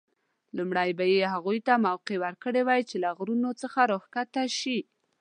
[0.57, 4.79] لومړی به یې هغوی ته موقع ورکړې وای چې له غرونو څخه راښکته شي.